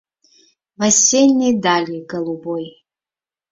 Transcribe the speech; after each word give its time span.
В 0.77 0.81
осенней 0.81 1.53
дали 1.61 2.03
голубой. 2.03 2.65